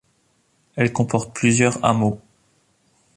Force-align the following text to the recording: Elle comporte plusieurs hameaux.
Elle 0.77 0.93
comporte 0.93 1.31
plusieurs 1.31 1.85
hameaux. 1.85 2.19